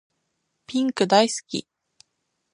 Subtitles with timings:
[0.65, 1.67] ピンク大好き